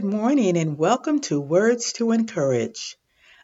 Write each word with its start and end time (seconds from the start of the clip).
Good 0.00 0.10
morning 0.10 0.56
and 0.56 0.78
welcome 0.78 1.20
to 1.28 1.38
Words 1.38 1.92
to 1.94 2.12
Encourage. 2.12 2.96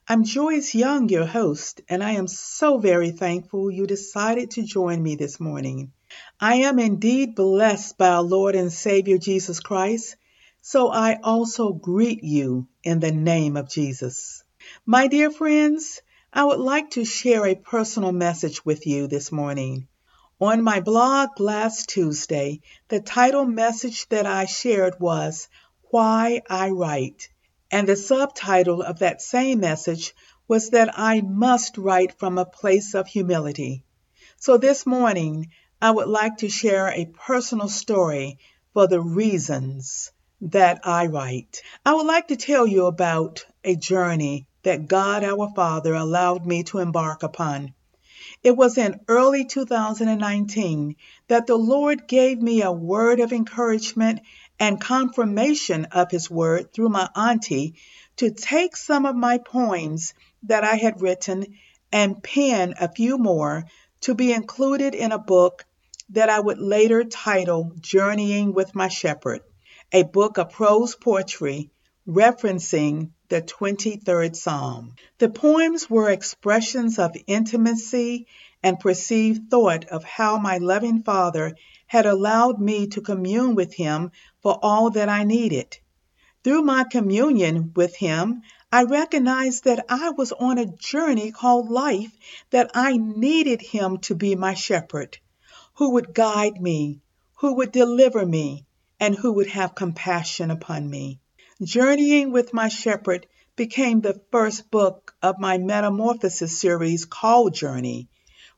I'm 0.09 0.25
Joyce 0.25 0.75
Young, 0.75 1.11
your 1.11 1.27
host, 1.27 1.83
and 1.87 2.03
I 2.03 2.13
am 2.13 2.27
so 2.29 2.79
very 2.79 3.11
thankful 3.11 3.71
you 3.71 3.87
decided 3.87 4.53
to 4.53 4.63
join 4.63 5.03
me 5.03 5.17
this 5.17 5.39
morning. 5.39 5.93
I 6.40 6.54
am 6.69 6.79
indeed 6.79 7.35
blessed 7.35 7.99
by 7.99 8.08
our 8.08 8.22
Lord 8.22 8.54
and 8.54 8.72
Savior 8.72 9.19
Jesus 9.19 9.61
Christ, 9.61 10.17
so 10.63 10.89
I 10.89 11.19
also 11.22 11.75
greet 11.75 12.25
you 12.25 12.69
in 12.83 13.01
the 13.01 13.13
name 13.13 13.59
of 13.59 13.69
Jesus. 13.69 14.43
My 14.87 15.09
dear 15.09 15.31
friends, 15.31 16.01
I 16.33 16.45
would 16.45 16.59
like 16.59 16.93
to 16.93 17.05
share 17.05 17.45
a 17.45 17.55
personal 17.55 18.13
message 18.13 18.65
with 18.65 18.87
you 18.87 19.09
this 19.09 19.30
morning. 19.30 19.88
On 20.41 20.63
my 20.63 20.80
blog 20.80 21.38
last 21.38 21.91
Tuesday, 21.91 22.61
the 22.88 23.01
title 23.01 23.45
message 23.45 24.09
that 24.09 24.25
I 24.25 24.47
shared 24.47 25.01
was 25.01 25.49
Why 25.91 26.43
I 26.51 26.71
Write, 26.71 27.29
and 27.71 27.89
the 27.89 27.95
subtitle 27.95 28.83
of 28.83 28.99
that 28.99 29.23
same 29.23 29.61
message 29.61 30.15
was 30.49 30.71
that 30.71 30.99
I 30.99 31.21
must 31.21 31.79
write 31.79 32.19
from 32.19 32.39
a 32.39 32.45
place 32.45 32.95
of 32.95 33.07
humility. 33.07 33.85
So 34.37 34.59
this 34.59 34.85
morning, 34.85 35.51
I 35.80 35.93
would 35.93 36.09
like 36.09 36.39
to 36.39 36.49
share 36.49 36.89
a 36.89 37.05
personal 37.05 37.69
story 37.69 38.39
for 38.75 38.89
the 38.89 39.01
reasons 39.01 40.11
that 40.41 40.80
I 40.83 41.07
write. 41.07 41.63
I 41.85 41.95
would 41.95 42.07
like 42.07 42.29
to 42.29 42.37
tell 42.37 42.66
you 42.66 42.87
about 42.87 43.47
a 43.63 43.77
journey 43.77 44.49
that 44.65 44.89
God 44.89 45.23
our 45.23 45.53
Father 45.55 45.95
allowed 45.95 46.47
me 46.47 46.65
to 46.65 46.79
embark 46.79 47.23
upon. 47.23 47.75
It 48.43 48.57
was 48.57 48.77
in 48.77 49.01
early 49.09 49.45
2019 49.45 50.97
that 51.29 51.47
the 51.47 51.57
Lord 51.57 52.09
gave 52.09 52.43
me 52.43 52.63
a 52.63 52.73
word 52.73 53.21
of 53.21 53.32
encouragement 53.32 54.21
and 54.59 54.80
confirmation 54.80 55.87
of 55.87 56.10
His 56.10 56.30
word 56.30 56.73
through 56.73 56.88
my 56.88 57.09
auntie 57.15 57.74
to 58.16 58.30
take 58.30 58.76
some 58.76 59.07
of 59.07 59.15
my 59.15 59.38
poems 59.38 60.15
that 60.45 60.65
I 60.65 60.76
had 60.76 61.02
written 61.02 61.46
and 61.93 62.23
pen 62.23 62.74
a 62.80 62.93
few 62.93 63.18
more 63.18 63.65
to 64.02 64.14
be 64.14 64.32
included 64.32 64.94
in 64.94 65.12
a 65.12 65.18
book 65.18 65.64
that 66.10 66.30
I 66.30 66.40
would 66.40 66.58
later 66.58 67.04
title 67.04 67.72
Journeying 67.80 68.54
with 68.54 68.74
My 68.74 68.88
Shepherd, 68.88 69.40
a 69.92 70.02
book 70.04 70.38
of 70.38 70.50
prose 70.50 70.94
poetry 70.94 71.70
referencing 72.06 73.10
the 73.28 73.42
23rd 73.42 74.36
Psalm. 74.36 74.94
The 75.19 75.28
poems 75.28 75.91
were 75.91 76.10
expressions 76.10 76.98
of 76.98 77.16
intimacy 77.27 78.27
and 78.62 78.78
perceived 78.78 79.50
thought 79.50 79.84
of 79.86 80.05
how 80.05 80.38
my 80.38 80.58
loving 80.58 81.02
Father 81.02 81.56
had 81.86 82.06
allowed 82.06 82.60
me 82.60 82.86
to 82.88 83.00
commune 83.00 83.54
with 83.54 83.74
Him 83.74 84.10
for 84.42 84.58
all 84.62 84.91
that 84.91 85.08
I 85.08 85.24
needed. 85.24 85.78
Through 86.42 86.62
my 86.62 86.84
communion 86.84 87.72
with 87.74 87.97
Him, 87.97 88.42
I 88.70 88.84
recognized 88.84 89.64
that 89.64 89.84
I 89.88 90.10
was 90.10 90.32
on 90.32 90.58
a 90.58 90.66
journey 90.66 91.32
called 91.32 91.70
life, 91.70 92.12
that 92.50 92.70
I 92.74 92.97
needed 92.97 93.62
Him 93.62 93.98
to 93.98 94.14
be 94.14 94.34
my 94.34 94.54
shepherd, 94.54 95.19
who 95.74 95.91
would 95.91 96.14
guide 96.14 96.60
me, 96.60 97.00
who 97.34 97.54
would 97.54 97.72
deliver 97.72 98.24
me, 98.24 98.64
and 98.98 99.14
who 99.14 99.32
would 99.32 99.48
have 99.48 99.74
compassion 99.74 100.50
upon 100.50 100.88
me. 100.88 101.20
Journeying 101.62 102.32
with 102.32 102.52
My 102.52 102.68
Shepherd 102.68 103.26
became 103.56 104.02
the 104.02 104.20
first 104.30 104.70
book 104.70 105.14
of 105.22 105.38
my 105.38 105.56
Metamorphosis 105.56 106.58
series 106.58 107.06
called 107.06 107.54
Journey, 107.54 108.08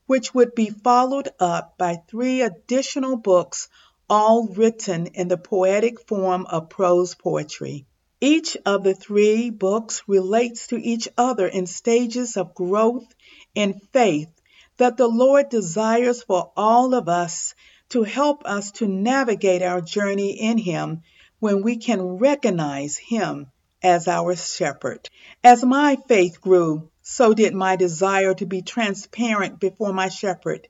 which 0.05 0.33
would 0.33 0.53
be 0.53 0.69
followed 0.69 1.29
up 1.39 1.77
by 1.77 2.01
three 2.09 2.41
additional 2.41 3.15
books, 3.15 3.69
all 4.09 4.49
written 4.49 5.07
in 5.13 5.29
the 5.29 5.37
poetic 5.37 6.05
form 6.09 6.45
of 6.45 6.67
prose 6.67 7.15
poetry. 7.15 7.85
Each 8.19 8.57
of 8.65 8.83
the 8.83 8.95
three 8.95 9.49
books 9.49 10.03
relates 10.05 10.67
to 10.67 10.75
each 10.75 11.07
other 11.17 11.47
in 11.47 11.67
stages 11.67 12.35
of 12.35 12.53
growth 12.53 13.07
in 13.55 13.79
faith 13.93 14.27
that 14.75 14.97
the 14.97 15.07
Lord 15.07 15.47
desires 15.47 16.21
for 16.21 16.51
all 16.57 16.93
of 16.93 17.07
us 17.07 17.55
to 17.91 18.03
help 18.03 18.45
us 18.45 18.71
to 18.71 18.89
navigate 18.89 19.61
our 19.61 19.79
journey 19.79 20.31
in 20.31 20.57
Him 20.57 21.03
when 21.39 21.61
we 21.61 21.77
can 21.77 22.01
recognize 22.01 22.97
Him 22.97 23.47
as 23.81 24.07
our 24.07 24.35
shepherd. 24.35 25.09
As 25.43 25.63
my 25.63 25.97
faith 26.07 26.41
grew, 26.41 26.89
so 27.01 27.33
did 27.33 27.53
my 27.53 27.75
desire 27.75 28.33
to 28.35 28.45
be 28.45 28.61
transparent 28.61 29.59
before 29.59 29.93
my 29.93 30.09
shepherd. 30.09 30.67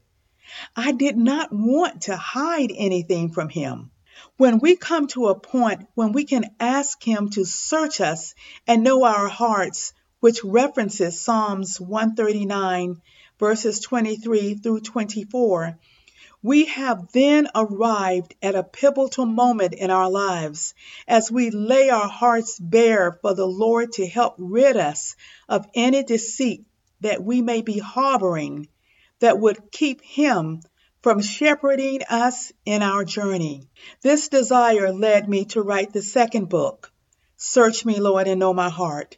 I 0.76 0.92
did 0.92 1.18
not 1.18 1.52
want 1.52 2.04
to 2.04 2.16
hide 2.16 2.72
anything 2.76 3.32
from 3.32 3.50
Him. 3.50 3.92
When 4.38 4.60
we 4.60 4.76
come 4.76 5.08
to 5.08 5.28
a 5.28 5.40
point 5.40 5.88
when 5.96 6.12
we 6.12 6.26
can 6.26 6.56
ask 6.60 7.02
Him 7.04 7.30
to 7.32 7.46
search 7.46 8.02
us 8.02 8.36
and 8.68 8.84
know 8.84 9.04
our 9.04 9.28
hearts, 9.28 9.94
which 10.20 10.44
references 10.44 11.20
Psalms 11.22 11.80
139, 11.80 13.02
verses 13.40 13.80
23 13.80 14.56
through 14.56 14.82
24, 14.82 15.80
we 16.42 16.66
have 16.66 17.12
then 17.12 17.48
arrived 17.54 18.34
at 18.42 18.56
a 18.56 18.64
pivotal 18.64 19.26
moment 19.26 19.74
in 19.74 19.92
our 19.92 20.10
lives 20.10 20.74
as 21.08 21.30
we 21.30 21.50
lay 21.50 21.90
our 21.90 22.08
hearts 22.08 22.58
bare 22.60 23.12
for 23.22 23.34
the 23.34 23.46
Lord 23.46 23.92
to 23.94 24.08
help 24.08 24.36
rid 24.38 24.78
us 24.78 25.16
of 25.50 25.68
any 25.76 26.04
deceit 26.04 26.66
that 27.02 27.24
we 27.24 27.42
may 27.42 27.62
be 27.62 27.80
harboring 27.80 28.70
that 29.20 29.40
would 29.40 29.72
keep 29.72 30.02
Him 30.02 30.62
from 31.02 31.22
shepherding 31.22 32.02
us 32.10 32.52
in 32.66 32.84
our 32.84 33.04
journey. 33.04 33.68
This 34.02 34.30
desire 34.30 34.94
led 34.94 35.28
me 35.28 35.46
to 35.46 35.62
write 35.62 35.92
the 35.92 36.02
second 36.02 36.48
book, 36.48 36.92
Search 37.36 37.86
Me, 37.86 38.00
Lord, 38.00 38.28
and 38.28 38.40
Know 38.40 38.54
My 38.54 38.70
Heart. 38.70 39.18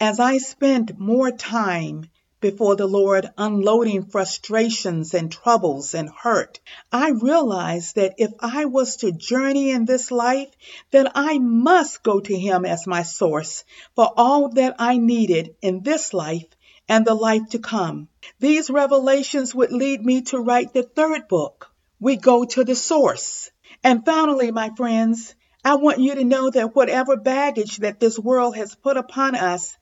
As 0.00 0.20
I 0.20 0.38
spent 0.38 0.98
more 0.98 1.30
time 1.30 2.10
before 2.42 2.76
the 2.76 2.86
Lord, 2.86 3.30
unloading 3.38 4.04
frustrations 4.04 5.14
and 5.14 5.32
troubles 5.32 5.94
and 5.94 6.10
hurt, 6.10 6.60
I 6.92 7.10
realized 7.10 7.94
that 7.94 8.16
if 8.18 8.32
I 8.40 8.66
was 8.66 8.96
to 8.96 9.12
journey 9.12 9.70
in 9.70 9.86
this 9.86 10.10
life, 10.10 10.50
then 10.90 11.08
I 11.14 11.38
must 11.38 12.02
go 12.02 12.20
to 12.20 12.38
Him 12.38 12.66
as 12.66 12.86
my 12.86 13.04
source 13.04 13.64
for 13.96 14.12
all 14.16 14.50
that 14.50 14.74
I 14.78 14.98
needed 14.98 15.54
in 15.62 15.82
this 15.82 16.12
life 16.12 16.48
and 16.88 17.06
the 17.06 17.14
life 17.14 17.48
to 17.50 17.58
come. 17.58 18.08
These 18.40 18.68
revelations 18.68 19.54
would 19.54 19.72
lead 19.72 20.04
me 20.04 20.22
to 20.22 20.38
write 20.38 20.74
the 20.74 20.82
third 20.82 21.28
book. 21.28 21.70
We 22.00 22.16
go 22.16 22.44
to 22.44 22.64
the 22.64 22.74
source. 22.74 23.50
And 23.84 24.04
finally, 24.04 24.50
my 24.50 24.70
friends, 24.76 25.34
I 25.64 25.76
want 25.76 26.00
you 26.00 26.16
to 26.16 26.24
know 26.24 26.50
that 26.50 26.74
whatever 26.74 27.16
baggage 27.16 27.78
that 27.78 28.00
this 28.00 28.18
world 28.18 28.56
has 28.56 28.74
put 28.74 28.96
upon 28.96 29.36
us, 29.36 29.76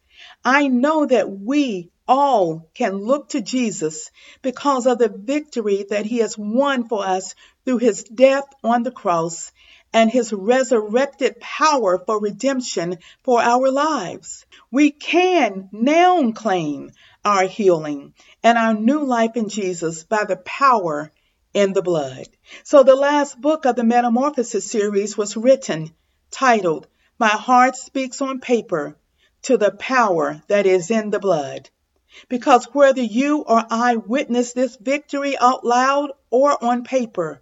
I 0.44 0.68
know 0.68 1.06
that 1.06 1.30
we 1.30 1.90
all 2.10 2.68
can 2.74 2.96
look 2.96 3.28
to 3.28 3.40
Jesus 3.40 4.10
because 4.42 4.88
of 4.88 4.98
the 4.98 5.08
victory 5.08 5.86
that 5.90 6.04
he 6.04 6.18
has 6.18 6.36
won 6.36 6.88
for 6.88 7.06
us 7.06 7.36
through 7.64 7.78
his 7.78 8.02
death 8.02 8.46
on 8.64 8.82
the 8.82 8.90
cross 8.90 9.52
and 9.92 10.10
his 10.10 10.32
resurrected 10.32 11.38
power 11.38 12.02
for 12.04 12.20
redemption 12.20 12.98
for 13.22 13.40
our 13.40 13.70
lives. 13.70 14.44
We 14.72 14.90
can 14.90 15.68
now 15.70 16.32
claim 16.32 16.90
our 17.24 17.44
healing 17.44 18.14
and 18.42 18.58
our 18.58 18.74
new 18.74 19.04
life 19.04 19.36
in 19.36 19.48
Jesus 19.48 20.02
by 20.02 20.24
the 20.24 20.36
power 20.38 21.12
in 21.54 21.72
the 21.74 21.82
blood. 21.82 22.26
So 22.64 22.82
the 22.82 22.96
last 22.96 23.40
book 23.40 23.66
of 23.66 23.76
the 23.76 23.84
Metamorphosis 23.84 24.68
series 24.68 25.16
was 25.16 25.36
written 25.36 25.92
titled, 26.32 26.88
My 27.20 27.28
Heart 27.28 27.76
Speaks 27.76 28.20
on 28.20 28.40
Paper 28.40 28.96
to 29.42 29.56
the 29.56 29.70
Power 29.70 30.42
That 30.48 30.66
Is 30.66 30.90
in 30.90 31.10
the 31.10 31.20
Blood. 31.20 31.70
Because 32.28 32.64
whether 32.72 33.02
you 33.02 33.38
or 33.42 33.64
I 33.70 33.96
witness 33.96 34.52
this 34.52 34.76
victory 34.76 35.38
out 35.38 35.64
loud 35.64 36.10
or 36.30 36.62
on 36.62 36.84
paper, 36.84 37.40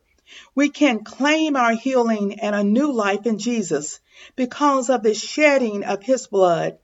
we 0.54 0.68
can 0.68 1.04
claim 1.04 1.56
our 1.56 1.72
healing 1.72 2.38
and 2.40 2.54
a 2.54 2.62
new 2.62 2.92
life 2.92 3.24
in 3.24 3.38
Jesus 3.38 3.98
because 4.36 4.90
of 4.90 5.02
the 5.02 5.14
shedding 5.14 5.84
of 5.84 6.02
His 6.02 6.26
blood 6.26 6.78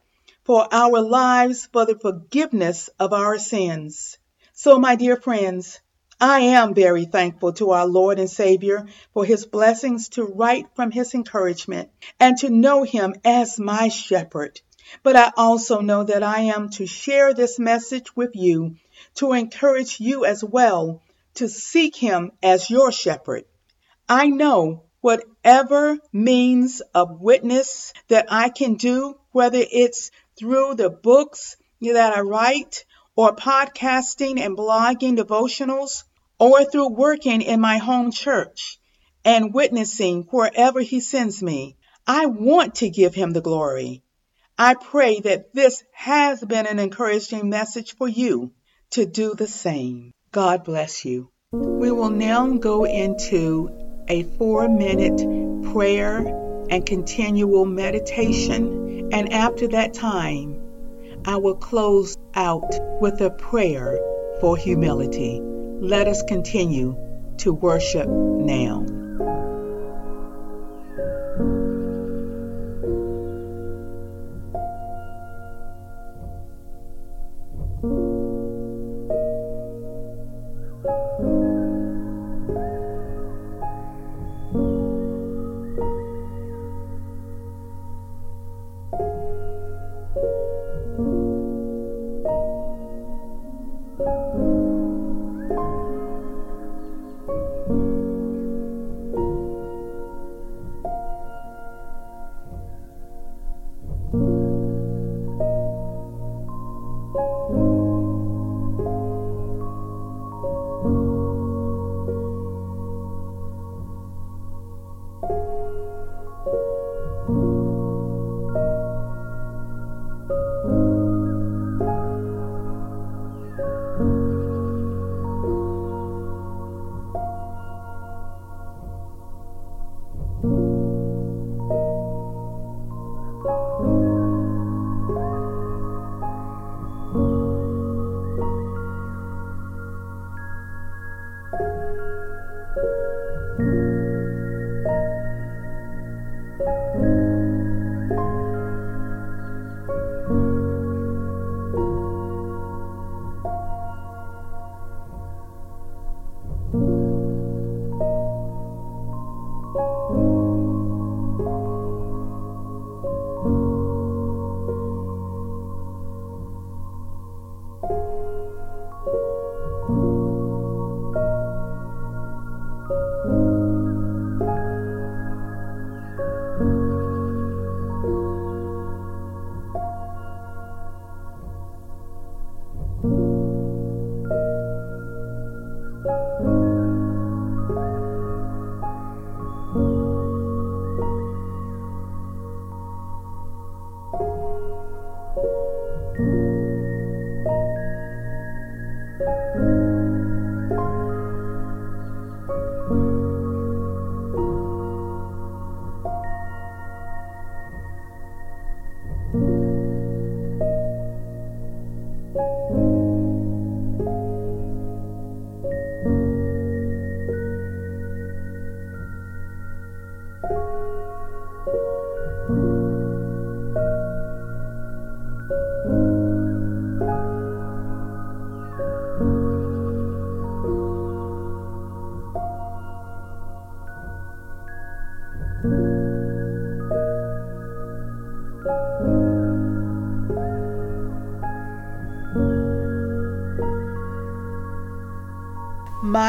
for 0.44 0.66
our 0.72 1.00
lives 1.00 1.68
for 1.72 1.84
the 1.84 1.98
forgiveness 1.98 2.88
of 2.98 3.12
our 3.12 3.38
sins. 3.38 4.16
So, 4.54 4.78
my 4.78 4.96
dear 4.96 5.16
friends, 5.16 5.80
I 6.20 6.40
am 6.40 6.74
very 6.74 7.04
thankful 7.04 7.52
to 7.54 7.72
our 7.72 7.86
Lord 7.86 8.18
and 8.18 8.30
Savior 8.30 8.86
for 9.12 9.24
His 9.24 9.44
blessings 9.44 10.08
to 10.10 10.24
write 10.24 10.68
from 10.74 10.90
His 10.90 11.12
encouragement 11.12 11.90
and 12.18 12.36
to 12.38 12.48
know 12.48 12.82
Him 12.82 13.14
as 13.24 13.58
my 13.58 13.88
shepherd. 13.88 14.60
But 15.02 15.16
I 15.16 15.32
also 15.36 15.80
know 15.80 16.04
that 16.04 16.22
I 16.22 16.40
am 16.54 16.70
to 16.70 16.86
share 16.86 17.34
this 17.34 17.58
message 17.58 18.14
with 18.14 18.34
you 18.34 18.76
to 19.16 19.32
encourage 19.32 20.00
you 20.00 20.24
as 20.24 20.44
well 20.44 21.02
to 21.34 21.48
seek 21.48 21.96
Him 21.96 22.32
as 22.42 22.70
your 22.70 22.92
shepherd. 22.92 23.44
I 24.08 24.26
know 24.26 24.84
whatever 25.00 25.98
means 26.12 26.80
of 26.94 27.20
witness 27.20 27.92
that 28.08 28.26
I 28.30 28.48
can 28.48 28.74
do, 28.74 29.16
whether 29.32 29.64
it's 29.70 30.10
through 30.38 30.74
the 30.74 30.90
books 30.90 31.56
that 31.80 32.16
I 32.16 32.20
write, 32.20 32.84
or 33.16 33.34
podcasting 33.36 34.40
and 34.40 34.56
blogging 34.56 35.18
devotionals, 35.18 36.04
or 36.38 36.64
through 36.64 36.88
working 36.88 37.42
in 37.42 37.60
my 37.60 37.78
home 37.78 38.10
church 38.10 38.78
and 39.24 39.52
witnessing 39.52 40.22
wherever 40.30 40.80
He 40.80 41.00
sends 41.00 41.42
me. 41.42 41.76
I 42.06 42.26
want 42.26 42.76
to 42.76 42.90
give 42.90 43.14
him 43.14 43.30
the 43.30 43.40
glory. 43.40 44.02
I 44.58 44.74
pray 44.74 45.18
that 45.18 45.52
this 45.52 45.82
has 45.92 46.40
been 46.40 46.66
an 46.66 46.78
encouraging 46.78 47.50
message 47.50 47.96
for 47.96 48.06
you 48.06 48.52
to 48.90 49.04
do 49.04 49.34
the 49.34 49.48
same. 49.48 50.12
God 50.30 50.62
bless 50.62 51.04
you. 51.04 51.30
We 51.50 51.90
will 51.90 52.10
now 52.10 52.46
go 52.58 52.84
into 52.84 53.68
a 54.06 54.22
four 54.22 54.68
minute 54.68 55.72
prayer 55.72 56.18
and 56.70 56.86
continual 56.86 57.64
meditation. 57.64 59.10
And 59.12 59.32
after 59.32 59.66
that 59.68 59.92
time, 59.92 60.62
I 61.24 61.36
will 61.38 61.56
close 61.56 62.16
out 62.34 62.74
with 63.00 63.20
a 63.22 63.30
prayer 63.30 63.98
for 64.40 64.56
humility. 64.56 65.40
Let 65.42 66.06
us 66.06 66.22
continue 66.22 66.96
to 67.38 67.52
worship 67.52 68.08
now. 68.08 68.86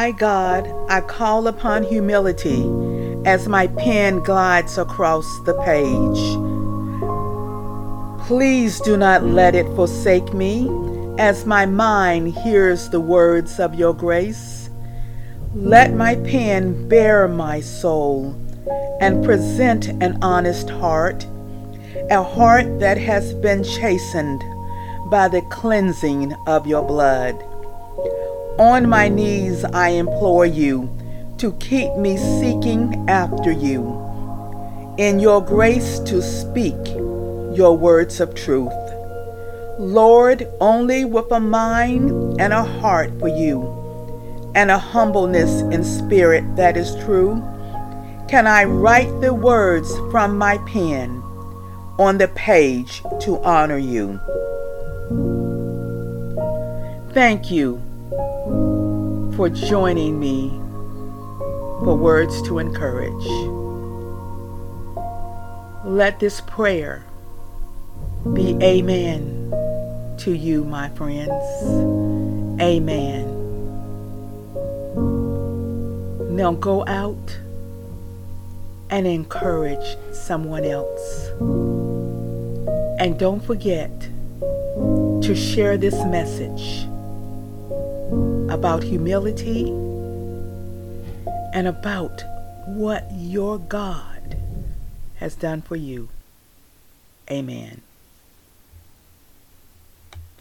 My 0.05 0.11
God, 0.11 0.71
I 0.87 1.01
call 1.01 1.47
upon 1.47 1.81
humility 1.81 2.61
as 3.25 3.47
my 3.47 3.65
pen 3.65 4.19
glides 4.19 4.77
across 4.77 5.25
the 5.45 5.55
page. 5.63 6.21
Please 8.27 8.79
do 8.81 8.97
not 8.97 9.23
let 9.23 9.55
it 9.55 9.65
forsake 9.75 10.31
me 10.31 10.69
as 11.17 11.47
my 11.47 11.65
mind 11.65 12.35
hears 12.35 12.87
the 12.89 12.99
words 12.99 13.59
of 13.59 13.73
your 13.73 13.95
grace. 13.95 14.69
Let 15.55 15.95
my 15.95 16.17
pen 16.17 16.87
bear 16.87 17.27
my 17.27 17.59
soul 17.59 18.35
and 19.01 19.25
present 19.25 19.87
an 19.87 20.19
honest 20.21 20.69
heart, 20.69 21.25
a 22.11 22.21
heart 22.21 22.79
that 22.79 22.99
has 22.99 23.33
been 23.33 23.63
chastened 23.63 24.43
by 25.09 25.29
the 25.29 25.41
cleansing 25.49 26.35
of 26.45 26.67
your 26.67 26.83
blood. 26.83 27.43
On 28.57 28.87
my 28.87 29.09
knees, 29.09 29.65
I 29.65 29.89
implore 29.89 30.45
you 30.45 30.89
to 31.39 31.51
keep 31.59 31.93
me 31.97 32.15
seeking 32.15 33.03
after 33.09 33.51
you. 33.51 34.01
In 34.97 35.19
your 35.19 35.41
grace 35.41 35.99
to 35.99 36.21
speak 36.21 36.77
your 37.53 37.75
words 37.75 38.21
of 38.21 38.33
truth. 38.33 38.71
Lord, 39.77 40.47
only 40.61 41.03
with 41.03 41.29
a 41.33 41.39
mind 41.41 42.39
and 42.39 42.53
a 42.53 42.63
heart 42.63 43.11
for 43.19 43.27
you, 43.27 43.61
and 44.55 44.71
a 44.71 44.79
humbleness 44.79 45.59
in 45.73 45.83
spirit 45.83 46.55
that 46.55 46.77
is 46.77 46.95
true, 47.03 47.43
can 48.29 48.47
I 48.47 48.63
write 48.63 49.19
the 49.19 49.33
words 49.33 49.93
from 50.11 50.37
my 50.37 50.59
pen 50.59 51.21
on 51.99 52.19
the 52.19 52.29
page 52.29 53.03
to 53.19 53.37
honor 53.43 53.77
you. 53.77 54.17
Thank 57.13 57.51
you 57.51 57.84
for 59.35 59.49
joining 59.49 60.17
me 60.17 60.49
for 61.83 61.93
words 61.95 62.41
to 62.43 62.59
encourage. 62.59 63.25
Let 65.85 66.19
this 66.19 66.39
prayer 66.41 67.05
be 68.33 68.57
amen 68.63 69.51
to 70.19 70.31
you, 70.31 70.63
my 70.63 70.87
friends. 70.89 71.43
Amen. 72.61 73.25
Now 76.33 76.53
go 76.53 76.85
out 76.87 77.37
and 78.89 79.05
encourage 79.05 79.97
someone 80.13 80.63
else. 80.63 81.27
And 82.99 83.19
don't 83.19 83.41
forget 83.41 83.91
to 83.99 85.35
share 85.35 85.75
this 85.75 85.95
message 86.05 86.87
about 88.55 88.83
humility 88.83 89.67
and 91.53 91.67
about 91.67 92.23
what 92.65 93.05
your 93.11 93.59
God 93.59 94.37
has 95.15 95.35
done 95.35 95.61
for 95.61 95.75
you. 95.75 96.07
Amen. 97.29 97.81